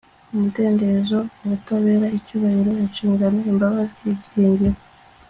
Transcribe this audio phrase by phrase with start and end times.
[0.33, 4.79] umudendezo, ubutabera, icyubahiro, inshingano, imbabazi, ibyiringiro